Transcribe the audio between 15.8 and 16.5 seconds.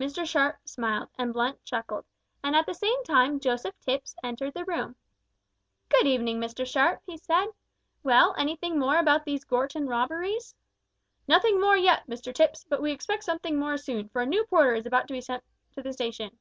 the station."